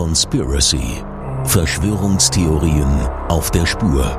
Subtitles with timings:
[0.00, 1.04] Conspiracy.
[1.44, 4.18] Verschwörungstheorien auf der Spur.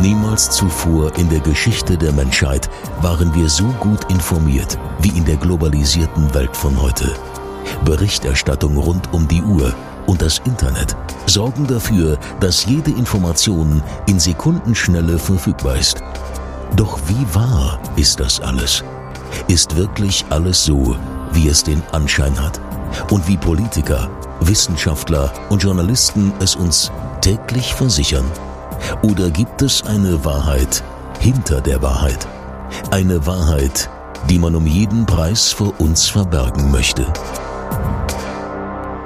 [0.00, 2.70] Niemals zuvor in der Geschichte der Menschheit
[3.02, 7.14] waren wir so gut informiert wie in der globalisierten Welt von heute.
[7.84, 9.74] Berichterstattung rund um die Uhr
[10.10, 16.02] und das Internet sorgen dafür, dass jede Information in Sekundenschnelle verfügbar ist.
[16.74, 18.82] Doch wie wahr ist das alles?
[19.46, 20.96] Ist wirklich alles so,
[21.32, 22.60] wie es den Anschein hat?
[23.12, 28.28] Und wie Politiker, Wissenschaftler und Journalisten es uns täglich versichern?
[29.02, 30.82] Oder gibt es eine Wahrheit
[31.20, 32.26] hinter der Wahrheit?
[32.90, 33.88] Eine Wahrheit,
[34.28, 37.06] die man um jeden Preis vor uns verbergen möchte.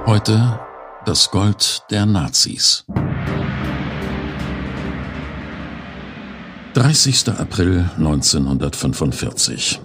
[0.07, 0.59] Heute
[1.05, 2.87] das Gold der Nazis.
[6.73, 7.29] 30.
[7.39, 9.81] April 1945.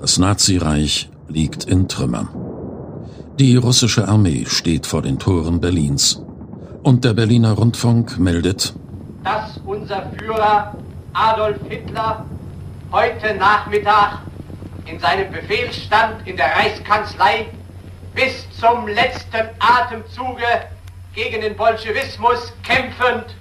[0.00, 2.28] Das Nazireich liegt in Trümmern.
[3.38, 6.22] Die russische Armee steht vor den Toren Berlins.
[6.82, 8.74] Und der Berliner Rundfunk meldet,
[9.24, 10.76] dass unser Führer
[11.14, 12.26] Adolf Hitler
[12.90, 14.18] heute Nachmittag
[14.84, 17.46] in seinem Befehlsstand in der Reichskanzlei
[18.14, 20.46] bis zum letzten Atemzuge
[21.14, 23.34] gegen den Bolschewismus kämpfend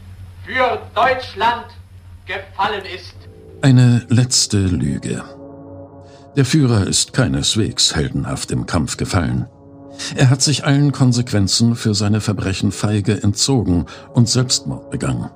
[0.45, 1.65] für Deutschland
[2.25, 3.15] gefallen ist.
[3.61, 5.23] Eine letzte Lüge.
[6.35, 9.47] Der Führer ist keineswegs heldenhaft im Kampf gefallen.
[10.15, 15.29] Er hat sich allen Konsequenzen für seine Verbrechen feige entzogen und Selbstmord begangen.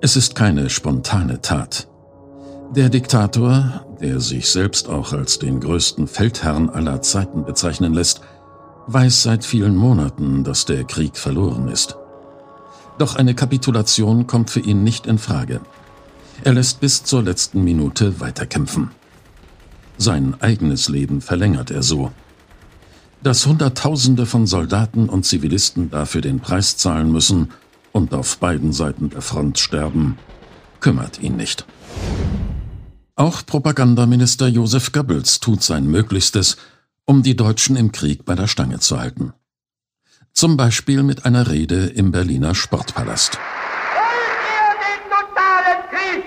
[0.00, 1.88] Es ist keine spontane Tat.
[2.74, 8.20] Der Diktator, der sich selbst auch als den größten Feldherrn aller Zeiten bezeichnen lässt,
[8.86, 11.96] weiß seit vielen Monaten, dass der Krieg verloren ist.
[12.98, 15.62] Doch eine Kapitulation kommt für ihn nicht in Frage.
[16.44, 18.90] Er lässt bis zur letzten Minute weiterkämpfen.
[19.96, 22.12] Sein eigenes Leben verlängert er so.
[23.22, 27.52] Dass Hunderttausende von Soldaten und Zivilisten dafür den Preis zahlen müssen
[27.92, 30.18] und auf beiden Seiten der Front sterben,
[30.80, 31.64] kümmert ihn nicht.
[33.16, 36.56] Auch Propagandaminister Josef Goebbels tut sein Möglichstes,
[37.04, 39.32] um die Deutschen im Krieg bei der Stange zu halten.
[40.32, 43.38] Zum Beispiel mit einer Rede im Berliner Sportpalast.
[43.94, 46.24] Wollt ihr den totalen Krieg?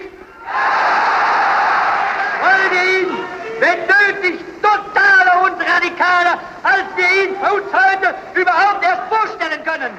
[2.42, 3.12] Wollt ihr ihn,
[3.60, 9.92] wenn nötig, totaler und radikaler, als wir ihn für uns heute überhaupt erst vorstellen können?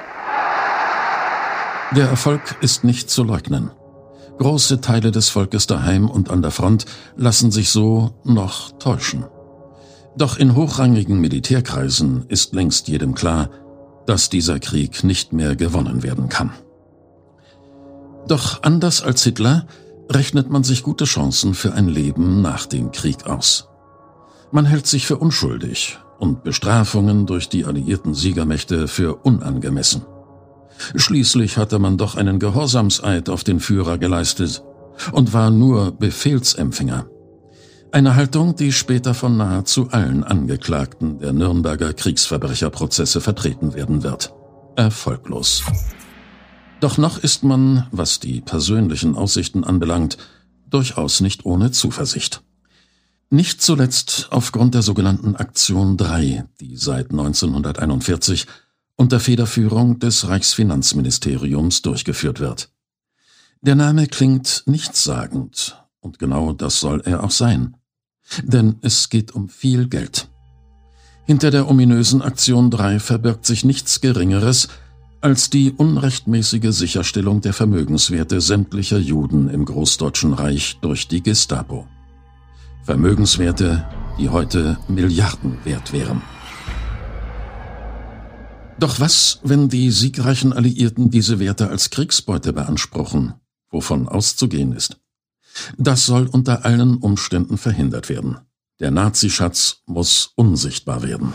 [1.91, 3.69] Der Erfolg ist nicht zu leugnen.
[4.39, 6.85] Große Teile des Volkes daheim und an der Front
[7.17, 9.25] lassen sich so noch täuschen.
[10.17, 13.49] Doch in hochrangigen Militärkreisen ist längst jedem klar,
[14.05, 16.51] dass dieser Krieg nicht mehr gewonnen werden kann.
[18.29, 19.67] Doch anders als Hitler
[20.09, 23.67] rechnet man sich gute Chancen für ein Leben nach dem Krieg aus.
[24.51, 30.05] Man hält sich für unschuldig und Bestrafungen durch die alliierten Siegermächte für unangemessen.
[30.95, 34.63] Schließlich hatte man doch einen Gehorsamseid auf den Führer geleistet
[35.11, 37.07] und war nur Befehlsempfänger.
[37.91, 44.33] Eine Haltung, die später von nahezu allen Angeklagten der Nürnberger Kriegsverbrecherprozesse vertreten werden wird.
[44.75, 45.63] Erfolglos.
[46.79, 50.17] Doch noch ist man, was die persönlichen Aussichten anbelangt,
[50.69, 52.41] durchaus nicht ohne Zuversicht.
[53.31, 58.47] Nicht zuletzt aufgrund der sogenannten Aktion 3, die seit 1941
[58.99, 62.69] unter Federführung des Reichsfinanzministeriums durchgeführt wird.
[63.61, 67.77] Der Name klingt nichtssagend, und genau das soll er auch sein.
[68.43, 70.27] Denn es geht um viel Geld.
[71.25, 74.67] Hinter der ominösen Aktion 3 verbirgt sich nichts Geringeres
[75.21, 81.87] als die unrechtmäßige Sicherstellung der Vermögenswerte sämtlicher Juden im Großdeutschen Reich durch die Gestapo.
[82.83, 86.21] Vermögenswerte, die heute Milliarden wert wären.
[88.79, 93.33] Doch was, wenn die siegreichen Alliierten diese Werte als Kriegsbeute beanspruchen,
[93.69, 95.01] wovon auszugehen ist?
[95.77, 98.37] Das soll unter allen Umständen verhindert werden.
[98.79, 101.33] Der Nazischatz muss unsichtbar werden.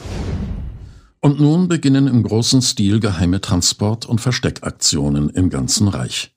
[1.21, 6.35] Und nun beginnen im großen Stil geheime Transport- und Versteckaktionen im ganzen Reich.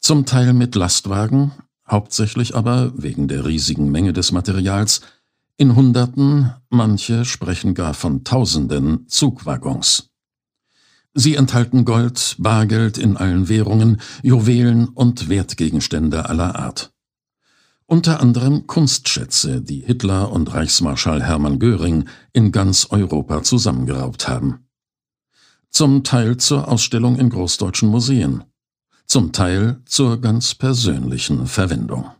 [0.00, 1.52] Zum Teil mit Lastwagen,
[1.86, 5.02] hauptsächlich aber wegen der riesigen Menge des Materials
[5.58, 10.10] in Hunderten, manche sprechen gar von Tausenden Zugwaggons.
[11.14, 16.92] Sie enthalten Gold, Bargeld in allen Währungen, Juwelen und Wertgegenstände aller Art.
[17.86, 24.66] Unter anderem Kunstschätze, die Hitler und Reichsmarschall Hermann Göring in ganz Europa zusammengeraubt haben.
[25.70, 28.44] Zum Teil zur Ausstellung in großdeutschen Museen,
[29.06, 32.10] zum Teil zur ganz persönlichen Verwendung.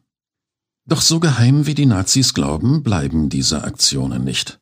[0.86, 4.60] Doch so geheim wie die Nazis glauben, bleiben diese Aktionen nicht.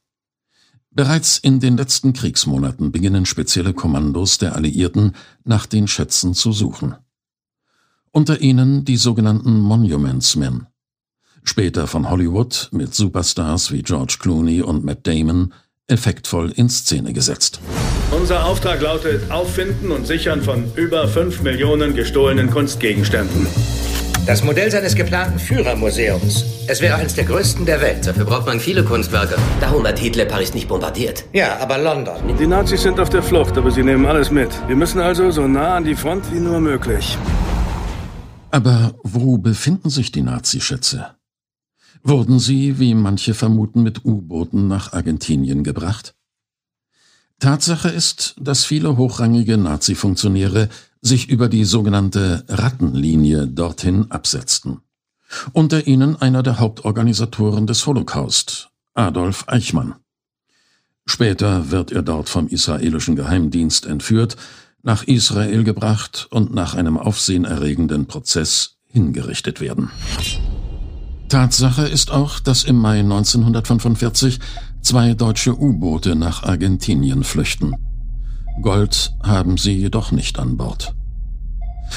[0.91, 5.13] Bereits in den letzten Kriegsmonaten beginnen spezielle Kommandos der Alliierten
[5.45, 6.95] nach den Schätzen zu suchen.
[8.11, 10.67] Unter ihnen die sogenannten Monuments Men.
[11.43, 15.53] Später von Hollywood mit Superstars wie George Clooney und Matt Damon
[15.89, 17.61] effektvoll in Szene gesetzt.
[18.13, 23.47] Unser Auftrag lautet Auffinden und Sichern von über 5 Millionen gestohlenen Kunstgegenständen.
[24.27, 26.45] Das Modell seines geplanten Führermuseums.
[26.67, 28.07] Es wäre eines der größten der Welt.
[28.07, 29.37] Dafür braucht man viele Kunstwerke.
[29.61, 31.27] Darum hat Hitler Paris nicht bombardiert.
[31.35, 32.17] Ja, aber London.
[32.39, 34.49] Die Nazis sind auf der Flucht, aber sie nehmen alles mit.
[34.67, 37.19] Wir müssen also so nah an die Front wie nur möglich.
[38.51, 41.17] Aber wo befinden sich die Nazischätze?
[42.03, 46.15] Wurden sie, wie manche vermuten, mit U-Booten nach Argentinien gebracht?
[47.41, 50.69] Tatsache ist, dass viele hochrangige Nazi-Funktionäre
[51.01, 54.81] sich über die sogenannte Rattenlinie dorthin absetzten.
[55.53, 59.97] Unter ihnen einer der Hauptorganisatoren des Holocaust, Adolf Eichmann.
[61.07, 64.37] Später wird er dort vom israelischen Geheimdienst entführt,
[64.83, 69.91] nach Israel gebracht und nach einem aufsehenerregenden Prozess hingerichtet werden.
[71.29, 74.39] Tatsache ist auch, dass im Mai 1945
[74.85, 77.75] zwei deutsche U-Boote nach Argentinien flüchten.
[78.61, 80.95] Gold haben sie jedoch nicht an Bord.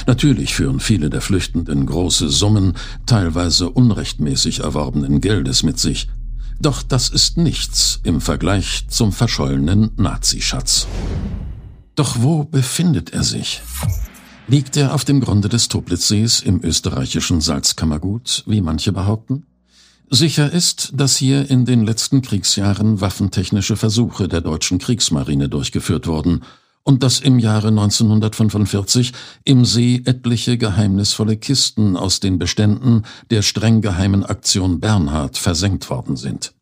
[0.05, 2.73] Natürlich führen viele der Flüchtenden große Summen
[3.05, 6.07] teilweise unrechtmäßig erworbenen Geldes mit sich,
[6.59, 10.87] doch das ist nichts im Vergleich zum verschollenen Nazischatz.
[11.95, 13.61] Doch wo befindet er sich?
[14.47, 19.46] Liegt er auf dem Grunde des Toplitzsees im österreichischen Salzkammergut, wie manche behaupten?
[20.09, 26.43] Sicher ist, dass hier in den letzten Kriegsjahren waffentechnische Versuche der deutschen Kriegsmarine durchgeführt wurden
[26.83, 29.11] und dass im Jahre 1945
[29.43, 36.15] im See etliche geheimnisvolle Kisten aus den Beständen der streng geheimen Aktion Bernhard versenkt worden
[36.15, 36.53] sind.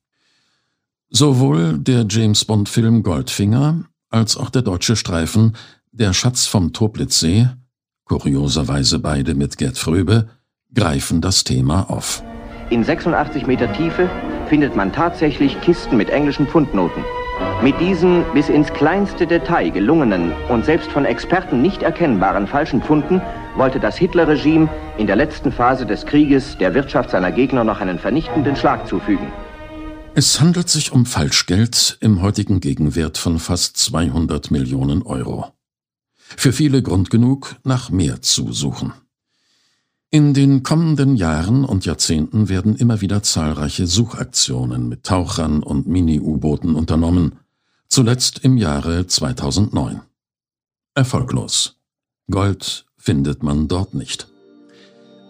[1.11, 5.55] Sowohl der James Bond Film Goldfinger als auch der deutsche Streifen
[5.91, 7.49] Der Schatz vom Toplitzsee,
[8.05, 10.29] kurioserweise beide mit Gerd Fröbe,
[10.73, 12.23] greifen das Thema auf.
[12.71, 14.09] In 86 Meter Tiefe
[14.49, 17.03] findet man tatsächlich Kisten mit englischen Pfundnoten.
[17.61, 23.21] Mit diesen bis ins kleinste Detail gelungenen und selbst von Experten nicht erkennbaren falschen Pfunden
[23.55, 24.67] wollte das Hitlerregime
[24.97, 29.27] in der letzten Phase des Krieges der Wirtschaft seiner Gegner noch einen vernichtenden Schlag zufügen.
[30.15, 35.51] Es handelt sich um Falschgeld im heutigen Gegenwert von fast 200 Millionen Euro.
[36.17, 38.93] Für viele Grund genug, nach mehr zu suchen.
[40.15, 46.73] In den kommenden Jahren und Jahrzehnten werden immer wieder zahlreiche Suchaktionen mit Tauchern und Mini-U-Booten
[46.73, 47.33] unternommen,
[47.89, 49.99] zuletzt im Jahre 2009.
[50.93, 51.81] Erfolglos.
[52.31, 54.29] Gold findet man dort nicht.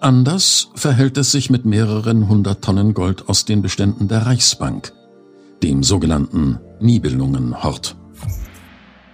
[0.01, 4.93] Anders verhält es sich mit mehreren hundert Tonnen Gold aus den Beständen der Reichsbank,
[5.63, 7.95] dem sogenannten Nibelungenhort.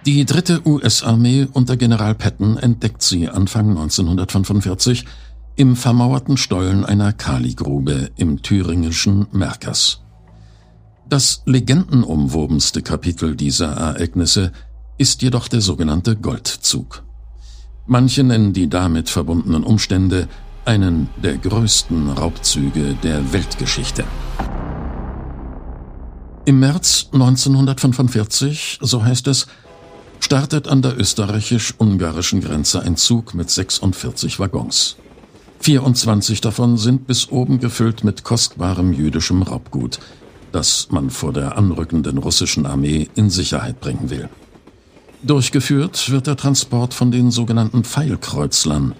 [0.04, 5.06] Die dritte US-Armee unter General Patton entdeckt sie Anfang 1945
[5.56, 10.00] im vermauerten Stollen einer Kaligrube im thüringischen Merkers.
[11.08, 14.52] Das legendenumwobenste Kapitel dieser Ereignisse
[14.96, 17.02] ist jedoch der sogenannte Goldzug.
[17.86, 20.28] Manche nennen die damit verbundenen Umstände
[20.64, 24.04] einen der größten Raubzüge der Weltgeschichte.
[26.44, 29.46] Im März 1945, so heißt es,
[30.20, 34.96] startet an der österreichisch-ungarischen Grenze ein Zug mit 46 Waggons.
[35.62, 40.00] 24 davon sind bis oben gefüllt mit kostbarem jüdischem Raubgut,
[40.50, 44.28] das man vor der anrückenden russischen Armee in Sicherheit bringen will.
[45.22, 48.96] Durchgeführt wird der Transport von den sogenannten Pfeilkreuzlern,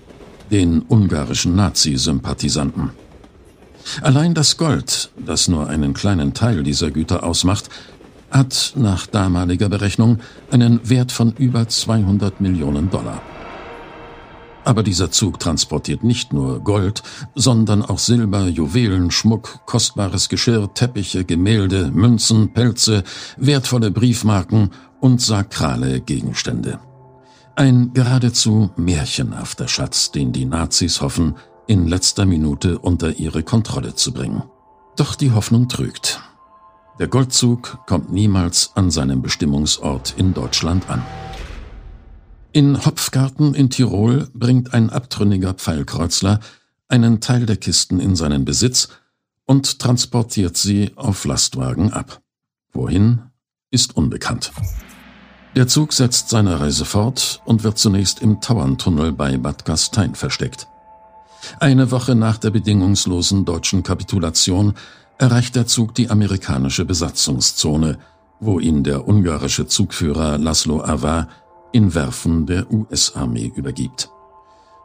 [0.53, 2.91] den ungarischen Nazi-Sympathisanten.
[4.01, 7.71] Allein das Gold, das nur einen kleinen Teil dieser Güter ausmacht,
[8.31, 10.21] hat nach damaliger Berechnung
[10.53, 13.21] einen Wert von über 200 Millionen Dollar.
[14.65, 17.03] Aber dieser Zug transportiert nicht nur Gold,
[17.35, 23.03] sondern auch Silber, Juwelen, Schmuck, kostbares Geschirr, Teppiche, Gemälde, Münzen, Pelze,
[23.37, 26.79] wertvolle Briefmarken und sakrale Gegenstände.
[27.57, 31.35] Ein geradezu märchenhafter Schatz, den die Nazis hoffen,
[31.67, 34.43] in letzter Minute unter ihre Kontrolle zu bringen.
[34.97, 36.21] Doch die Hoffnung trügt.
[36.99, 41.03] Der Goldzug kommt niemals an seinem Bestimmungsort in Deutschland an.
[42.55, 46.39] In Hopfgarten in Tirol bringt ein abtrünniger Pfeilkreuzler
[46.87, 48.89] einen Teil der Kisten in seinen Besitz
[49.47, 52.21] und transportiert sie auf Lastwagen ab.
[52.75, 53.23] Wohin
[53.71, 54.53] ist unbekannt.
[55.57, 60.67] Der Zug setzt seine Reise fort und wird zunächst im Tauerntunnel bei Bad Gastein versteckt.
[61.59, 64.75] Eine Woche nach der bedingungslosen deutschen Kapitulation
[65.17, 67.99] erreicht der Zug die amerikanische Besatzungszone,
[68.41, 71.29] wo ihn der ungarische Zugführer Laszlo Avar
[71.73, 74.11] in Werfen der US-Armee übergibt.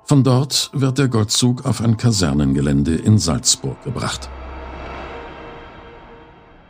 [0.06, 4.30] Von dort wird der Goldzug auf ein Kasernengelände in Salzburg gebracht.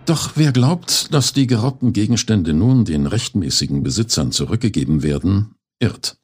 [0.08, 6.18] Doch wer glaubt, dass die geraubten Gegenstände nun den rechtmäßigen Besitzern zurückgegeben werden, irrt.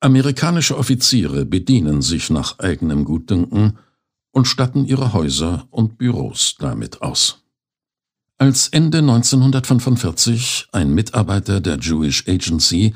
[0.00, 3.78] Amerikanische Offiziere bedienen sich nach eigenem Gutdünken
[4.32, 7.38] und statten ihre Häuser und Büros damit aus.
[8.38, 12.92] Als Ende 1945 ein Mitarbeiter der Jewish Agency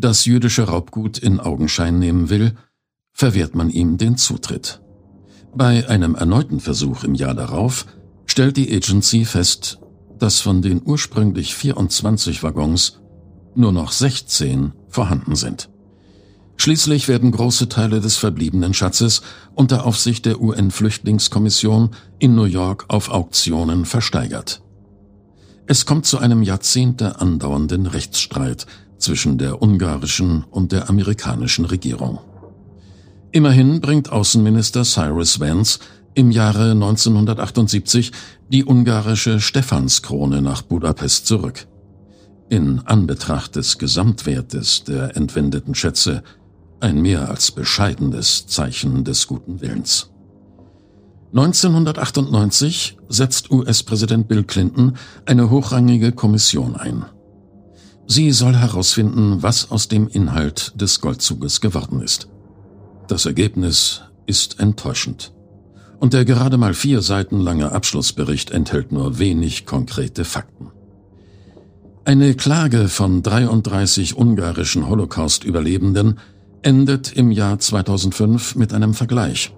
[0.00, 2.54] das jüdische Raubgut in Augenschein nehmen will,
[3.12, 4.80] verwehrt man ihm den Zutritt.
[5.54, 7.86] Bei einem erneuten Versuch im Jahr darauf
[8.26, 9.78] stellt die Agency fest,
[10.18, 13.00] dass von den ursprünglich 24 Waggons
[13.54, 15.68] nur noch 16 vorhanden sind.
[16.56, 19.22] Schließlich werden große Teile des verbliebenen Schatzes
[19.54, 24.62] unter Aufsicht der UN-Flüchtlingskommission in New York auf Auktionen versteigert.
[25.66, 28.66] Es kommt zu einem Jahrzehnte andauernden Rechtsstreit
[29.00, 32.18] zwischen der ungarischen und der amerikanischen Regierung.
[33.32, 35.78] Immerhin bringt Außenminister Cyrus Vance
[36.14, 38.12] im Jahre 1978
[38.48, 41.66] die ungarische Stephanskrone nach Budapest zurück.
[42.48, 46.24] In Anbetracht des Gesamtwertes der entwendeten Schätze
[46.80, 50.10] ein mehr als bescheidenes Zeichen des guten Willens.
[51.32, 57.04] 1998 setzt US-Präsident Bill Clinton eine hochrangige Kommission ein.
[58.06, 62.28] Sie soll herausfinden, was aus dem Inhalt des Goldzuges geworden ist.
[63.08, 65.32] Das Ergebnis ist enttäuschend
[66.00, 70.70] und der gerade mal vier Seiten lange Abschlussbericht enthält nur wenig konkrete Fakten.
[72.04, 76.18] Eine Klage von 33 ungarischen Holocaust-Überlebenden
[76.62, 79.54] endet im Jahr 2005 mit einem Vergleich.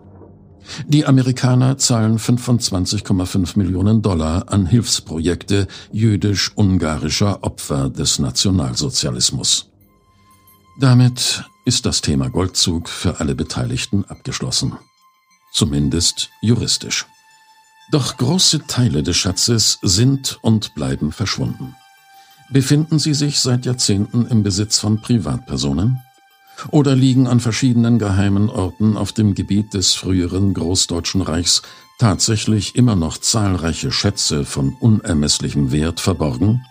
[0.87, 9.71] Die Amerikaner zahlen 25,5 Millionen Dollar an Hilfsprojekte jüdisch-ungarischer Opfer des Nationalsozialismus.
[10.81, 14.73] Damit ist das Thema Goldzug für alle Beteiligten abgeschlossen
[15.53, 17.07] zumindest juristisch.
[17.91, 21.77] Doch große Teile des Schatzes sind und bleiben verschwunden.
[22.51, 26.01] Befinden sie sich seit Jahrzehnten im Besitz von Privatpersonen?
[26.71, 31.63] Oder liegen an verschiedenen geheimen Orten auf dem Gebiet des früheren Großdeutschen Reichs
[31.99, 36.65] tatsächlich immer noch zahlreiche Schätze von unermesslichem Wert verborgen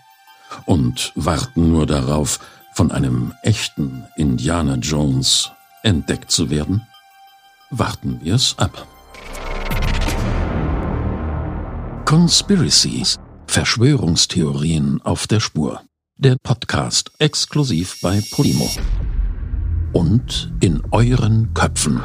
[0.66, 2.40] und warten nur darauf,
[2.74, 5.50] von einem echten Indiana Jones
[5.82, 6.86] entdeckt zu werden?
[7.70, 8.86] Warten wir es ab.
[12.04, 13.16] Conspiracies.
[13.46, 15.82] Verschwörungstheorien auf der Spur.
[16.16, 18.70] Der Podcast exklusiv bei Podimo.
[19.92, 22.00] Und in euren Köpfen.